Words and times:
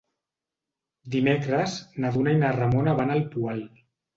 Dimecres 1.17 1.77
na 2.05 2.11
Duna 2.17 2.35
i 2.39 2.43
na 2.45 2.51
Ramona 2.59 2.99
van 3.03 3.17
al 3.19 3.25
Poal. 3.37 3.63